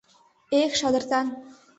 Эх, 0.61 0.71
шадыртан! 0.79 1.27